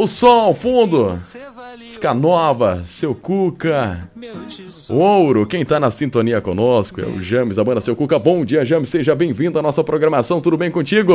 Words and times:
O 0.00 0.06
som 0.06 0.40
ao 0.40 0.54
fundo. 0.54 1.18
Scanova, 1.90 2.82
seu 2.86 3.14
Cuca. 3.14 4.08
Ouro, 4.88 5.44
quem 5.44 5.62
tá 5.62 5.78
na 5.78 5.90
sintonia 5.90 6.40
conosco 6.40 7.02
é 7.02 7.04
o 7.04 7.22
James, 7.22 7.56
da 7.56 7.62
banda 7.62 7.82
Seu 7.82 7.94
Cuca. 7.94 8.18
Bom 8.18 8.42
dia, 8.42 8.64
James, 8.64 8.88
seja 8.88 9.14
bem-vindo 9.14 9.58
à 9.58 9.62
nossa 9.62 9.84
programação. 9.84 10.40
Tudo 10.40 10.56
bem 10.56 10.70
contigo? 10.70 11.12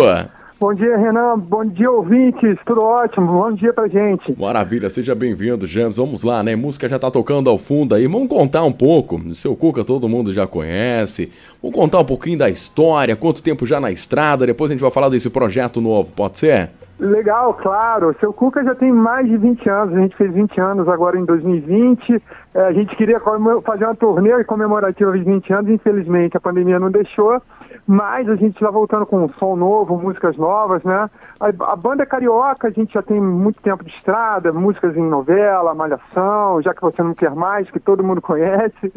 Bom 0.58 0.74
dia, 0.74 0.96
Renan. 0.98 1.38
Bom 1.38 1.66
dia, 1.66 1.92
ouvintes. 1.92 2.58
Tudo 2.66 2.82
ótimo. 2.82 3.28
Bom 3.28 3.52
dia 3.52 3.74
pra 3.74 3.90
gente. 3.90 4.40
Maravilha, 4.40 4.90
seja 4.90 5.14
bem-vindo, 5.14 5.68
James. 5.68 5.98
Vamos 5.98 6.24
lá, 6.24 6.42
né? 6.42 6.56
Música 6.56 6.88
já 6.88 6.98
tá 6.98 7.12
tocando 7.12 7.50
ao 7.50 7.58
fundo 7.58 7.94
aí. 7.94 8.08
Vamos 8.08 8.30
contar 8.30 8.64
um 8.64 8.72
pouco. 8.72 9.20
Seu 9.36 9.54
Cuca 9.54 9.84
todo 9.84 10.08
mundo 10.08 10.32
já 10.32 10.48
conhece. 10.48 11.30
Vamos 11.62 11.78
contar 11.78 12.00
um 12.00 12.06
pouquinho 12.06 12.38
da 12.38 12.50
história, 12.50 13.18
quanto 13.18 13.44
tempo 13.44 13.66
já 13.66 13.82
na 13.82 13.92
estrada. 13.92 14.46
Depois 14.46 14.72
a 14.72 14.74
gente 14.74 14.82
vai 14.82 14.92
falar 14.92 15.10
desse 15.10 15.30
projeto 15.30 15.82
novo, 15.82 16.14
pode 16.14 16.40
ser? 16.40 16.70
Legal, 16.98 17.54
claro. 17.56 18.16
Seu 18.22 18.32
Cuca 18.32 18.64
já 18.64 18.74
tem 18.74 18.94
mais 18.94 19.28
de 19.28 19.36
20 19.36 19.70
anos. 19.70 19.94
A 19.94 20.00
gente 20.00 20.16
fez 20.16 20.34
20 20.34 20.62
anos 20.62 20.88
agora 20.88 21.20
em 21.20 21.26
2020. 21.26 22.24
É, 22.54 22.62
a 22.62 22.72
gente 22.72 22.96
queria 22.96 23.20
fazer 23.20 23.84
uma 23.84 23.96
turnê 23.96 24.42
comemorativa 24.46 25.12
de 25.18 25.26
20 25.26 25.52
anos. 25.52 25.70
Infelizmente, 25.70 26.38
a 26.38 26.40
pandemia 26.40 26.80
não 26.80 26.90
deixou. 26.90 27.42
Mas 27.88 28.28
a 28.28 28.36
gente 28.36 28.56
está 28.56 28.72
voltando 28.72 29.06
com 29.06 29.26
um 29.26 29.30
som 29.38 29.56
novo, 29.56 29.96
músicas 29.98 30.36
novas, 30.38 30.84
né? 30.84 31.08
A, 31.40 31.48
a, 31.72 31.76
banda 31.76 32.02
é 32.02 32.06
carioca, 32.06 32.68
a 32.68 32.72
gente 32.72 32.94
já 32.94 33.04
tem 33.04 33.22
muito 33.22 33.62
tempo 33.62 33.84
de 33.84 33.92
estrada, 33.92 34.52
músicas 34.52 34.98
em 34.98 35.08
novela, 35.08 35.76
malhação, 35.76 36.64
já 36.64 36.74
que 36.74 36.82
você 36.82 37.04
não 37.04 37.14
quer 37.14 37.36
mais, 37.36 37.70
que 37.70 37.80
todo 37.80 38.04
mundo 38.04 38.22
conhece. 38.22 38.92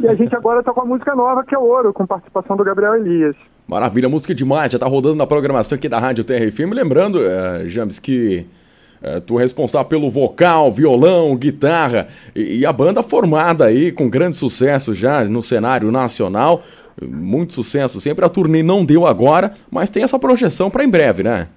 E 0.00 0.08
a 0.08 0.14
gente 0.14 0.34
agora 0.36 0.60
está 0.60 0.72
com 0.72 0.82
a 0.82 0.84
música 0.84 1.14
nova, 1.14 1.44
que 1.44 1.54
é 1.54 1.58
Ouro, 1.58 1.92
com 1.92 2.06
participação 2.06 2.56
do 2.56 2.64
Gabriel 2.64 2.96
Elias. 2.96 3.34
Maravilha, 3.66 4.08
música 4.08 4.34
demais, 4.34 4.72
já 4.72 4.76
está 4.76 4.86
rodando 4.86 5.14
na 5.16 5.26
programação 5.26 5.76
aqui 5.76 5.88
da 5.88 5.98
Rádio 5.98 6.24
TRFM. 6.24 6.72
Lembrando, 6.72 7.18
uh, 7.18 7.66
James, 7.66 7.98
que 7.98 8.46
uh, 9.02 9.20
tu 9.22 9.38
é 9.38 9.42
responsável 9.42 9.88
pelo 9.88 10.10
vocal, 10.10 10.70
violão, 10.70 11.34
guitarra 11.36 12.08
e, 12.34 12.58
e 12.58 12.66
a 12.66 12.72
banda 12.72 13.02
formada 13.02 13.66
aí 13.66 13.90
com 13.90 14.10
grande 14.10 14.36
sucesso 14.36 14.94
já 14.94 15.24
no 15.24 15.42
cenário 15.42 15.90
nacional 15.90 16.62
muito 17.02 17.52
sucesso 17.52 18.00
sempre. 18.00 18.24
A 18.24 18.28
turnê 18.28 18.62
não 18.62 18.84
deu 18.84 19.06
agora, 19.06 19.52
mas 19.70 19.90
tem 19.90 20.02
essa 20.02 20.18
projeção 20.18 20.70
para 20.70 20.84
em 20.84 20.90
breve, 20.90 21.22
né? 21.22 21.48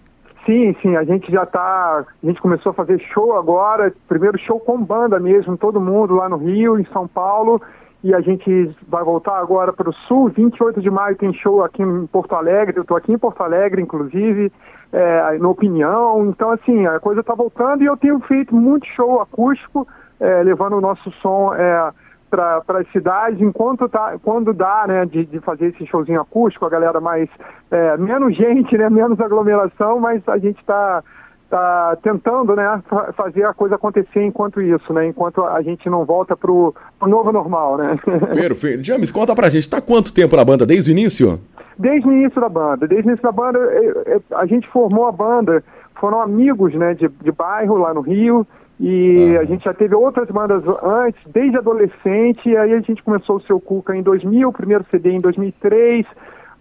Sim, 0.46 0.76
sim, 0.82 0.96
a 0.96 1.04
gente 1.04 1.32
já 1.32 1.46
tá. 1.46 2.06
A 2.24 2.26
gente 2.26 2.42
começou 2.42 2.72
a 2.72 2.74
fazer 2.74 3.00
show 3.14 3.38
agora, 3.38 3.94
primeiro 4.08 4.38
show 4.40 4.60
com 4.60 4.84
banda 4.84 5.20
mesmo, 5.20 5.58
todo 5.58 5.80
mundo 5.80 6.16
lá 6.16 6.28
no 6.28 6.38
Rio, 6.38 6.80
em 6.80 6.86
São 6.86 7.08
Paulo, 7.08 7.62
e 8.04 8.16
a 8.16 8.22
gente 8.22 8.76
vai 8.88 9.04
voltar 9.04 9.38
agora 9.38 9.72
para 9.72 9.90
o 9.90 9.94
Sul. 9.94 10.30
28 10.30 10.82
de 10.82 10.90
maio 10.90 11.16
tem 11.18 11.34
show 11.34 11.64
aqui 11.64 11.84
em 11.84 12.08
Porto 12.08 12.34
Alegre, 12.34 12.78
eu 12.78 12.82
estou 12.82 12.98
aqui 12.98 13.14
em 13.14 13.18
Porto 13.18 13.44
Alegre, 13.44 13.82
inclusive, 13.82 14.52
é, 14.92 15.38
no 15.38 15.52
Opinião. 15.52 16.26
Então, 16.30 16.52
assim, 16.52 16.88
a 16.88 17.00
coisa 17.00 17.22
está 17.22 17.36
voltando 17.36 17.84
e 17.84 17.86
eu 17.86 17.98
tenho 17.98 18.20
feito 18.22 18.56
muito 18.56 18.88
show 18.88 19.22
acústico, 19.22 19.88
é, 20.20 20.42
levando 20.42 20.78
o 20.78 20.82
nosso 20.82 21.12
som. 21.22 21.54
É, 21.54 21.92
para 22.30 22.64
as 22.68 22.92
cidades, 22.92 23.42
enquanto 23.42 23.90
tá, 23.90 24.16
quando 24.24 24.54
dá, 24.54 24.86
né, 24.88 25.06
de, 25.06 25.26
de 25.26 25.40
fazer 25.40 25.68
esse 25.68 25.86
showzinho 25.86 26.22
acústico, 26.22 26.66
a 26.66 26.70
galera 26.70 27.02
mais, 27.02 27.30
é, 27.72 27.98
menos 27.98 28.36
gente, 28.36 28.78
né, 28.78 28.90
menos 28.90 29.20
aglomeração, 29.20 30.00
mas 30.00 30.22
a 30.28 30.38
gente 30.38 30.60
está 30.60 31.04
tá 31.50 31.98
tentando, 32.04 32.56
né, 32.56 32.82
fazer 33.18 33.44
a 33.44 33.54
coisa 33.54 33.76
acontecer 33.76 34.24
enquanto 34.24 34.62
isso, 34.62 34.94
né, 34.94 35.08
enquanto 35.08 35.44
a 35.44 35.62
gente 35.64 35.90
não 35.90 36.06
volta 36.06 36.38
pro, 36.38 36.76
pro 37.00 37.10
novo 37.10 37.32
normal, 37.32 37.78
né. 37.78 37.98
Perfeito. 38.34 38.84
James, 38.84 39.12
conta 39.12 39.36
pra 39.36 39.50
gente, 39.50 39.70
tá 39.70 39.82
quanto 39.82 40.14
tempo 40.14 40.36
na 40.36 40.46
banda, 40.46 40.66
desde 40.66 40.92
o 40.92 40.94
início? 40.94 41.40
Desde 41.78 42.08
o 42.08 42.12
início 42.12 42.40
da 42.40 42.50
banda, 42.50 42.88
desde 42.88 43.08
o 43.08 43.10
início 43.10 43.24
da 43.24 43.32
banda, 43.32 43.60
a 44.36 44.46
gente 44.46 44.68
formou 44.70 45.08
a 45.08 45.12
banda, 45.12 45.64
foram 46.00 46.22
amigos, 46.22 46.74
né, 46.76 46.94
de, 46.94 47.08
de 47.08 47.32
bairro 47.32 47.78
lá 47.78 47.94
no 47.94 48.02
Rio, 48.02 48.46
e 48.80 49.38
a 49.38 49.44
gente 49.44 49.66
já 49.66 49.74
teve 49.74 49.94
outras 49.94 50.30
bandas 50.30 50.64
antes, 50.82 51.22
desde 51.34 51.58
adolescente, 51.58 52.48
e 52.48 52.56
aí 52.56 52.74
a 52.74 52.80
gente 52.80 53.04
começou 53.04 53.36
o 53.36 53.42
Seu 53.42 53.60
Cuca 53.60 53.94
em 53.94 54.02
2000, 54.02 54.48
o 54.48 54.54
primeiro 54.54 54.86
CD 54.90 55.12
em 55.12 55.20
2003, 55.20 56.06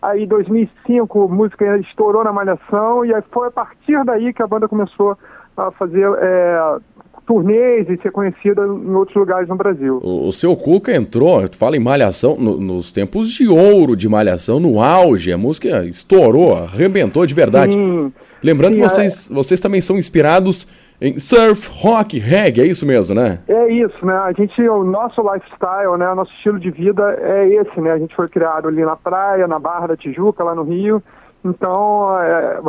aí 0.03 0.25
em 0.25 0.27
2005 0.27 1.23
a 1.23 1.29
música 1.29 1.79
estourou 1.79 2.25
na 2.25 2.33
Malhação, 2.33 3.05
e 3.05 3.15
aí 3.15 3.23
foi 3.31 3.47
a 3.47 3.51
partir 3.53 4.05
daí 4.05 4.33
que 4.33 4.43
a 4.43 4.49
banda 4.49 4.67
começou 4.67 5.17
a 5.57 5.71
fazer 5.71 6.09
é, 6.21 6.79
turnês 7.25 7.89
e 7.89 7.97
ser 8.03 8.11
conhecida 8.11 8.63
em 8.63 8.95
outros 8.95 9.17
lugares 9.17 9.49
no 9.49 9.55
Brasil. 9.55 10.01
O, 10.03 10.27
o 10.27 10.33
Seu 10.33 10.57
Cuca 10.57 10.93
entrou, 10.93 11.49
tu 11.49 11.57
fala 11.57 11.77
em 11.77 11.81
Malhação, 11.81 12.37
no, 12.37 12.59
nos 12.59 12.91
tempos 12.91 13.31
de 13.31 13.47
ouro 13.47 13.95
de 13.95 14.09
Malhação, 14.09 14.59
no 14.59 14.81
auge, 14.81 15.33
a 15.33 15.39
música 15.39 15.85
estourou, 15.85 16.57
arrebentou 16.57 17.25
de 17.25 17.35
verdade. 17.35 17.75
Sim, 17.75 18.13
Lembrando 18.43 18.75
sim, 18.75 18.81
que 18.81 18.89
vocês, 18.89 19.31
é... 19.31 19.35
vocês 19.35 19.61
também 19.61 19.81
são 19.81 19.97
inspirados 19.97 20.67
em 21.01 21.19
surf, 21.19 21.71
rock, 21.81 22.19
reggae, 22.19 22.63
é 22.63 22.67
isso 22.67 22.85
mesmo, 22.85 23.15
né? 23.15 23.39
É 23.47 23.69
isso, 23.73 24.05
né? 24.05 24.15
A 24.15 24.33
gente, 24.33 24.61
o 24.69 24.83
nosso 24.83 25.23
lifestyle, 25.23 25.97
né? 25.97 26.11
O 26.11 26.15
nosso 26.17 26.33
estilo 26.33 26.59
de 26.59 26.71
vida 26.71 27.17
é 27.21 27.49
esse, 27.49 27.81
né? 27.81 27.93
A 27.93 27.99
gente 27.99 28.15
foi 28.17 28.29
criado 28.29 28.67
ali 28.67 28.85
na 28.85 28.97
praia, 28.97 29.47
na 29.47 29.61
Barra 29.61 29.89
da 29.89 29.97
Tijuca, 29.97 30.43
lá 30.43 30.55
no 30.57 30.65
Rio. 30.65 31.03
Então, 31.45 32.21
é, 32.21 32.61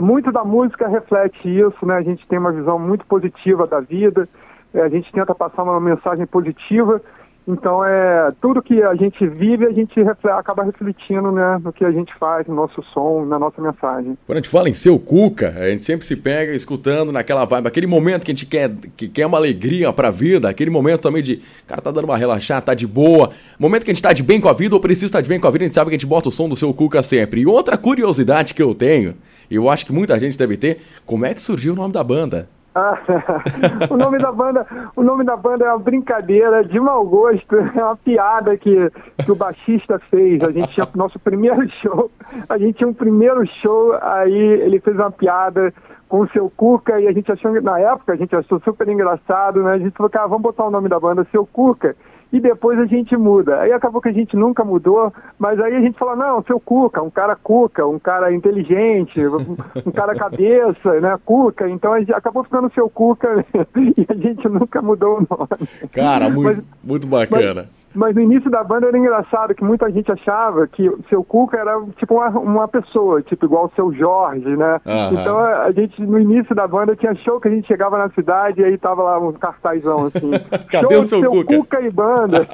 muito 0.00 0.32
da 0.32 0.44
música 0.44 0.88
reflete 0.88 1.48
isso, 1.48 1.86
né? 1.86 1.96
A 1.96 2.02
gente 2.02 2.26
tem 2.26 2.38
uma 2.38 2.50
visão 2.50 2.78
muito 2.78 3.06
positiva 3.06 3.64
da 3.64 3.78
vida, 3.78 4.28
é, 4.74 4.82
a 4.82 4.88
gente 4.88 5.12
tenta 5.12 5.32
passar 5.34 5.62
uma 5.62 5.80
mensagem 5.80 6.26
positiva 6.26 7.00
então, 7.50 7.82
é, 7.82 8.30
tudo 8.42 8.60
que 8.60 8.82
a 8.82 8.94
gente 8.94 9.26
vive, 9.26 9.64
a 9.64 9.72
gente 9.72 9.98
acaba 10.00 10.64
refletindo 10.64 11.32
né, 11.32 11.58
no 11.64 11.72
que 11.72 11.82
a 11.82 11.90
gente 11.90 12.12
faz, 12.18 12.46
no 12.46 12.54
nosso 12.54 12.82
som, 12.92 13.24
na 13.24 13.38
nossa 13.38 13.62
mensagem. 13.62 14.18
Quando 14.26 14.36
a 14.36 14.40
gente 14.42 14.50
fala 14.50 14.68
em 14.68 14.74
seu 14.74 14.98
Cuca, 14.98 15.54
a 15.56 15.70
gente 15.70 15.82
sempre 15.82 16.04
se 16.04 16.14
pega 16.14 16.52
escutando 16.52 17.10
naquela 17.10 17.46
vibe, 17.46 17.66
aquele 17.66 17.86
momento 17.86 18.26
que 18.26 18.32
a 18.32 18.34
gente 18.34 18.44
quer, 18.44 18.70
que 18.94 19.08
quer 19.08 19.24
uma 19.24 19.38
alegria 19.38 19.90
pra 19.94 20.10
vida, 20.10 20.46
aquele 20.46 20.70
momento 20.70 21.00
também 21.00 21.22
de, 21.22 21.40
cara, 21.66 21.80
tá 21.80 21.90
dando 21.90 22.04
uma 22.04 22.18
relaxada, 22.18 22.60
tá 22.60 22.74
de 22.74 22.86
boa. 22.86 23.30
Momento 23.58 23.82
que 23.82 23.90
a 23.90 23.94
gente 23.94 24.02
tá 24.02 24.12
de 24.12 24.22
bem 24.22 24.42
com 24.42 24.48
a 24.50 24.52
vida 24.52 24.74
ou 24.74 24.80
precisa 24.80 25.06
estar 25.06 25.22
de 25.22 25.28
bem 25.30 25.40
com 25.40 25.48
a 25.48 25.50
vida, 25.50 25.64
a 25.64 25.68
gente 25.68 25.74
sabe 25.74 25.88
que 25.88 25.96
a 25.96 25.98
gente 25.98 26.06
bota 26.06 26.28
o 26.28 26.32
som 26.32 26.50
do 26.50 26.54
seu 26.54 26.74
Cuca 26.74 27.02
sempre. 27.02 27.40
E 27.40 27.46
outra 27.46 27.78
curiosidade 27.78 28.52
que 28.52 28.62
eu 28.62 28.74
tenho, 28.74 29.14
eu 29.50 29.70
acho 29.70 29.86
que 29.86 29.92
muita 29.92 30.20
gente 30.20 30.36
deve 30.36 30.58
ter, 30.58 30.82
como 31.06 31.24
é 31.24 31.32
que 31.32 31.40
surgiu 31.40 31.72
o 31.72 31.76
nome 31.76 31.94
da 31.94 32.04
banda? 32.04 32.46
o 33.90 33.96
nome 33.96 34.18
da 34.18 34.32
banda, 34.32 34.66
o 34.96 35.02
nome 35.02 35.24
da 35.24 35.36
banda 35.36 35.64
é 35.64 35.68
uma 35.68 35.78
brincadeira 35.78 36.64
de 36.64 36.78
mau 36.78 37.04
gosto, 37.04 37.56
é 37.76 37.84
uma 37.84 37.96
piada 37.96 38.56
que, 38.56 38.90
que 39.24 39.32
o 39.32 39.36
baixista 39.36 39.98
fez. 40.10 40.42
A 40.42 40.50
gente 40.50 40.68
tinha 40.74 40.88
nosso 40.94 41.18
primeiro 41.18 41.68
show, 41.82 42.08
a 42.48 42.58
gente 42.58 42.78
tinha 42.78 42.88
um 42.88 42.94
primeiro 42.94 43.46
show, 43.46 43.96
aí 44.00 44.32
ele 44.32 44.80
fez 44.80 44.96
uma 44.96 45.10
piada 45.10 45.72
com 46.08 46.20
o 46.20 46.28
seu 46.30 46.50
Cuca 46.56 46.98
e 47.00 47.06
a 47.06 47.12
gente 47.12 47.30
achou 47.30 47.60
na 47.60 47.78
época 47.78 48.14
a 48.14 48.16
gente 48.16 48.34
achou 48.34 48.58
super 48.60 48.88
engraçado, 48.88 49.62
né? 49.62 49.72
A 49.72 49.78
gente 49.78 49.96
falou, 49.96 50.08
cara, 50.08 50.26
vamos 50.26 50.42
botar 50.42 50.64
o 50.64 50.70
nome 50.70 50.88
da 50.88 50.98
banda 50.98 51.26
Seu 51.30 51.46
Cuca 51.46 51.94
e 52.32 52.40
depois 52.40 52.78
a 52.78 52.86
gente 52.86 53.16
muda. 53.16 53.60
Aí 53.60 53.72
acabou 53.72 54.00
que 54.00 54.08
a 54.08 54.12
gente 54.12 54.36
nunca 54.36 54.64
mudou, 54.64 55.12
mas 55.38 55.58
aí 55.60 55.74
a 55.74 55.80
gente 55.80 55.98
falou, 55.98 56.16
não, 56.16 56.42
seu 56.42 56.60
Cuca, 56.60 57.02
um 57.02 57.10
cara 57.10 57.34
Cuca, 57.36 57.86
um 57.86 57.98
cara 57.98 58.32
inteligente, 58.32 59.20
um 59.86 59.90
cara 59.90 60.14
cabeça, 60.14 61.00
né, 61.00 61.18
Cuca, 61.24 61.68
então 61.68 61.92
a 61.92 62.00
gente 62.00 62.12
acabou 62.12 62.44
ficando 62.44 62.72
seu 62.72 62.88
Cuca 62.88 63.44
e 63.76 64.06
a 64.08 64.14
gente 64.14 64.48
nunca 64.48 64.82
mudou 64.82 65.18
o 65.18 65.26
nome. 65.28 65.48
Cara, 65.92 66.28
muito, 66.28 66.56
mas, 66.56 66.64
muito 66.84 67.06
bacana. 67.06 67.66
Mas, 67.68 67.77
mas 67.94 68.14
no 68.14 68.20
início 68.20 68.50
da 68.50 68.62
banda 68.62 68.86
era 68.86 68.98
engraçado 68.98 69.54
que 69.54 69.64
muita 69.64 69.90
gente 69.90 70.10
achava 70.10 70.66
que 70.66 70.88
o 70.88 71.00
seu 71.08 71.24
Cuca 71.24 71.56
era 71.56 71.80
tipo 71.98 72.14
uma, 72.14 72.28
uma 72.28 72.68
pessoa, 72.68 73.22
tipo 73.22 73.46
igual 73.46 73.66
o 73.66 73.72
seu 73.74 73.92
Jorge, 73.92 74.56
né? 74.56 74.80
Uhum. 74.84 75.20
Então 75.20 75.38
a 75.38 75.70
gente, 75.72 76.00
no 76.02 76.18
início 76.18 76.54
da 76.54 76.66
banda, 76.66 76.96
tinha 76.96 77.14
show 77.16 77.40
que 77.40 77.48
a 77.48 77.50
gente 77.50 77.66
chegava 77.66 77.98
na 77.98 78.10
cidade 78.10 78.60
e 78.60 78.64
aí 78.64 78.76
tava 78.78 79.02
lá 79.02 79.18
um 79.18 79.32
cartazão 79.32 80.06
assim. 80.06 80.30
Cadê 80.70 80.94
show 80.94 81.00
o 81.00 81.04
seu, 81.04 81.20
seu 81.20 81.30
Cuca? 81.30 81.56
Cuca 81.56 81.80
e 81.80 81.90
banda. 81.90 82.48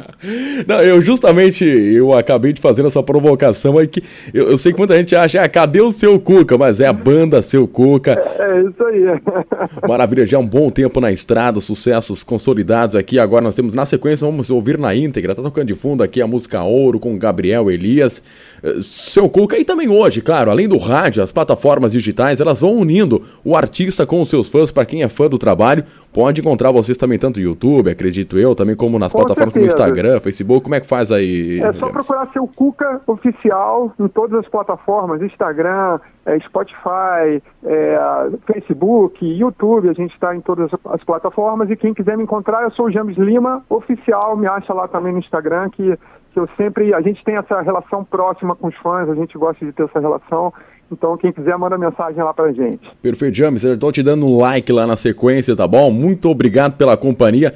Não, 0.66 0.80
eu 0.80 1.00
justamente, 1.02 1.64
eu 1.64 2.16
acabei 2.16 2.52
de 2.52 2.60
fazer 2.60 2.84
essa 2.84 3.02
provocação 3.02 3.78
aí 3.78 3.86
que 3.86 4.02
eu, 4.32 4.50
eu 4.50 4.58
sei 4.58 4.72
que 4.72 4.78
muita 4.78 4.94
gente 4.96 5.14
acha, 5.14 5.42
ah, 5.42 5.48
cadê 5.48 5.80
o 5.80 5.90
seu 5.90 6.18
Cuca? 6.18 6.56
Mas 6.56 6.80
é 6.80 6.86
a 6.86 6.92
banda 6.92 7.42
Seu 7.42 7.66
Cuca. 7.66 8.12
É, 8.12 8.42
é 8.42 8.62
isso 8.62 8.84
aí. 8.84 9.04
Maravilha, 9.88 10.26
já 10.26 10.36
é 10.36 10.40
um 10.40 10.46
bom 10.46 10.70
tempo 10.70 11.00
na 11.00 11.10
estrada, 11.10 11.60
sucessos 11.60 12.22
consolidados 12.22 12.96
aqui. 12.96 13.18
Agora 13.18 13.42
nós 13.42 13.54
temos, 13.54 13.74
na 13.74 13.86
sequência, 13.86 14.26
vamos 14.26 14.50
ouvir 14.50 14.69
ouvir 14.70 14.78
na 14.78 14.94
íntegra. 14.94 15.34
Tá 15.34 15.42
tocando 15.42 15.66
de 15.66 15.74
fundo 15.74 16.02
aqui 16.02 16.22
a 16.22 16.26
música 16.26 16.62
Ouro 16.62 17.00
com 17.00 17.18
Gabriel 17.18 17.70
Elias. 17.70 18.22
Eh, 18.62 18.80
seu 18.80 19.28
Cuca 19.28 19.58
e 19.58 19.64
também 19.64 19.88
hoje, 19.88 20.20
claro, 20.20 20.50
além 20.50 20.68
do 20.68 20.76
rádio, 20.76 21.22
as 21.22 21.32
plataformas 21.32 21.92
digitais, 21.92 22.40
elas 22.40 22.60
vão 22.60 22.76
unindo 22.76 23.22
o 23.44 23.56
artista 23.56 24.06
com 24.06 24.20
os 24.20 24.30
seus 24.30 24.48
fãs. 24.48 24.70
Para 24.70 24.84
quem 24.84 25.02
é 25.02 25.08
fã 25.08 25.28
do 25.28 25.38
trabalho, 25.38 25.84
pode 26.12 26.40
encontrar 26.40 26.70
vocês 26.70 26.96
também 26.96 27.18
tanto 27.18 27.40
no 27.40 27.46
YouTube, 27.46 27.90
acredito 27.90 28.38
eu, 28.38 28.54
também 28.54 28.76
como 28.76 28.98
nas 28.98 29.12
com 29.12 29.18
plataformas 29.18 29.54
certeza. 29.54 29.76
como 29.76 29.86
Instagram, 29.86 30.20
Facebook. 30.20 30.62
Como 30.62 30.74
é 30.74 30.80
que 30.80 30.86
faz 30.86 31.10
aí? 31.10 31.60
É 31.60 31.72
só 31.74 31.88
procurar 31.88 32.28
seu 32.32 32.46
Cuca 32.46 33.00
oficial 33.06 33.92
em 33.98 34.08
todas 34.08 34.40
as 34.40 34.48
plataformas, 34.48 35.22
Instagram, 35.22 35.98
é, 36.26 36.38
Spotify, 36.40 37.42
é, 37.64 37.98
Facebook, 38.46 39.24
YouTube, 39.24 39.88
a 39.88 39.92
gente 39.92 40.12
está 40.12 40.34
em 40.34 40.40
todas 40.40 40.70
as 40.84 41.02
plataformas 41.04 41.70
e 41.70 41.76
quem 41.76 41.94
quiser 41.94 42.16
me 42.16 42.24
encontrar, 42.24 42.62
eu 42.62 42.70
sou 42.72 42.86
o 42.86 42.90
James 42.90 43.16
Lima, 43.16 43.64
oficial, 43.68 44.36
me 44.36 44.46
acha 44.46 44.59
lá 44.68 44.88
também 44.88 45.12
no 45.12 45.18
Instagram, 45.18 45.70
que, 45.70 45.96
que 46.32 46.38
eu 46.38 46.48
sempre, 46.56 46.92
a 46.94 47.00
gente 47.00 47.24
tem 47.24 47.36
essa 47.36 47.60
relação 47.60 48.04
próxima 48.04 48.54
com 48.54 48.68
os 48.68 48.76
fãs, 48.76 49.08
a 49.08 49.14
gente 49.14 49.36
gosta 49.36 49.64
de 49.64 49.72
ter 49.72 49.84
essa 49.84 50.00
relação, 50.00 50.52
Então, 50.92 51.16
quem 51.16 51.32
quiser, 51.32 51.56
manda 51.56 51.78
mensagem 51.78 52.22
lá 52.22 52.34
pra 52.34 52.52
gente. 52.52 52.80
Perfeito, 53.00 53.36
James. 53.36 53.62
Eu 53.62 53.78
tô 53.78 53.92
te 53.92 54.02
dando 54.02 54.26
um 54.26 54.38
like 54.38 54.72
lá 54.72 54.86
na 54.86 54.96
sequência, 54.96 55.54
tá 55.54 55.66
bom? 55.66 55.90
Muito 55.90 56.28
obrigado 56.28 56.76
pela 56.76 56.96
companhia. 56.96 57.54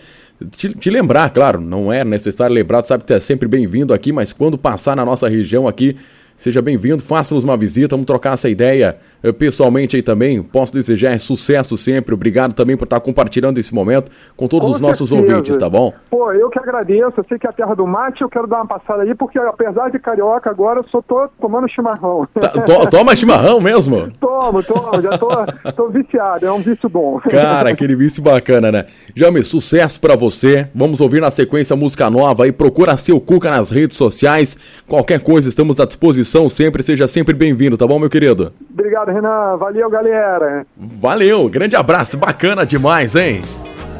Te, 0.50 0.72
te, 0.72 0.90
lembrar, 0.90 1.30
claro, 1.30 1.60
não 1.60 1.92
é 1.92 2.04
necessário 2.04 2.54
lembrar, 2.54 2.82
sabe 2.84 3.04
que 3.04 3.12
é 3.12 3.20
sempre 3.20 3.48
bem-vindo 3.48 3.92
aqui, 3.94 4.12
mas 4.12 4.32
quando 4.32 4.58
passar 4.58 4.96
na 4.96 5.04
nossa 5.04 5.28
região 5.28 5.66
aqui, 5.66 5.96
seja 6.36 6.60
bem-vindo, 6.60 7.02
faça-nos 7.02 7.44
uma 7.44 7.56
visita, 7.56 7.94
vamos 7.94 8.06
trocar 8.06 8.34
essa 8.34 8.48
ideia 8.48 8.96
eh, 9.22 9.32
pessoalmente 9.32 9.96
aí 9.96 10.02
também. 10.02 10.42
Posso 10.42 10.72
desejar 10.72 11.18
sucesso 11.18 11.76
sempre. 11.76 12.14
Obrigado 12.14 12.52
também 12.52 12.76
por 12.76 12.84
estar 12.84 13.00
compartilhando 13.00 13.58
esse 13.58 13.74
momento 13.74 14.10
com 14.36 14.48
todos 14.48 14.68
com 14.68 14.74
os 14.74 14.80
nossos 14.80 15.12
ouvintes, 15.12 15.56
tá 15.56 15.68
bom? 15.68 15.92
Pô, 16.10 16.32
eu 16.32 16.50
que 16.50 16.58
agradeço. 16.58 17.14
Eu 17.16 17.24
sei 17.28 17.38
que 17.38 17.46
é 17.46 17.50
a 17.50 17.52
terra 17.52 17.74
do 17.74 17.86
mate, 17.86 18.22
eu 18.22 18.28
quero 18.28 18.46
dar 18.46 18.56
uma 18.56 18.66
passada 18.66 19.02
aí, 19.02 19.14
porque 19.14 19.38
apesar 19.38 19.90
de 19.90 19.98
carioca, 19.98 20.50
agora 20.50 20.80
eu 20.80 20.84
só 20.88 21.00
tô 21.00 21.28
tomando 21.40 21.68
chimarrão. 21.68 22.26
Tá, 22.34 22.48
to, 22.48 22.90
toma 22.90 23.14
chimarrão 23.14 23.60
mesmo? 23.60 24.10
tomo, 24.20 24.62
tomo, 24.62 25.00
já 25.00 25.16
tô, 25.16 25.28
tô 25.72 25.88
viciado, 25.88 26.46
é 26.46 26.52
um 26.52 26.60
vício 26.60 26.88
bom. 26.88 27.20
Cara, 27.20 27.70
aquele 27.70 27.94
vício 27.94 28.22
bacana, 28.22 28.72
né? 28.72 28.86
Jame, 29.14 29.42
sucesso 29.44 30.00
para 30.00 30.16
você. 30.16 30.68
Vamos 30.74 31.00
ouvir 31.00 31.20
na 31.20 31.30
sequência 31.30 31.76
música 31.76 32.10
nova 32.10 32.44
aí. 32.44 32.52
Procura 32.52 32.96
seu 32.96 33.20
Cuca 33.20 33.50
nas 33.50 33.70
redes 33.70 33.96
sociais. 33.96 34.56
Qualquer 34.86 35.22
coisa, 35.22 35.48
estamos 35.48 35.78
à 35.80 35.84
disposição 35.84 36.23
sempre. 36.48 36.82
Seja 36.82 37.06
sempre 37.06 37.34
bem-vindo, 37.34 37.76
tá 37.76 37.86
bom, 37.86 37.98
meu 37.98 38.10
querido? 38.10 38.52
Obrigado, 38.72 39.10
Renan. 39.10 39.56
Valeu, 39.56 39.90
galera. 39.90 40.66
Valeu, 40.76 41.48
grande 41.48 41.76
abraço, 41.76 42.16
bacana 42.16 42.64
demais, 42.64 43.14
hein? 43.14 43.42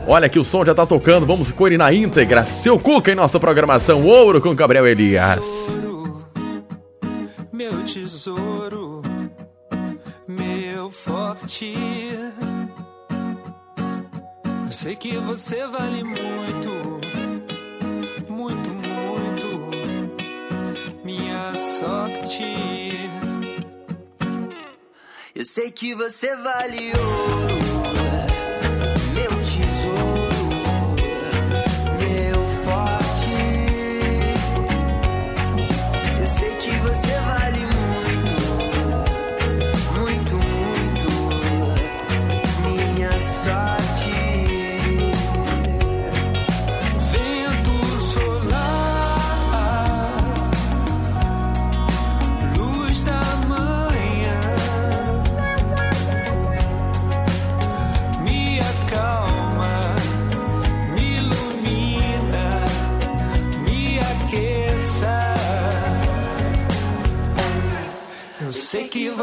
Olha 0.06 0.28
que 0.28 0.38
o 0.38 0.44
som 0.44 0.64
já 0.64 0.74
tá 0.74 0.84
tocando, 0.84 1.24
vamos 1.24 1.50
com 1.50 1.66
ele 1.66 1.78
na 1.78 1.92
íntegra. 1.92 2.44
Seu 2.44 2.78
Cuca 2.78 3.10
em 3.10 3.14
nossa 3.14 3.40
programação 3.40 4.04
Ouro 4.04 4.40
com 4.40 4.54
Gabriel 4.54 4.86
Elias. 4.86 5.78
Meu 7.50 7.72
tesouro, 7.84 9.00
meu 10.28 10.90
forte. 10.90 11.74
Eu 14.66 14.70
sei 14.70 14.94
que 14.96 15.16
você 15.16 15.66
vale 15.66 16.04
muito, 16.04 17.00
muito, 18.28 18.70
muito. 18.70 18.83
Minha 21.44 21.56
sorte. 21.56 23.10
Eu 25.34 25.44
sei 25.44 25.70
que 25.70 25.94
você 25.94 26.34
vale 26.36 26.90
ouro. 26.96 27.73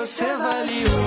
você 0.01 0.35
vale 0.35 0.83
ouro. 0.85 1.00